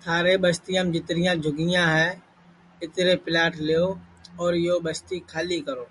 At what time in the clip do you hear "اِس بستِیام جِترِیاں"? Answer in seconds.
0.36-1.34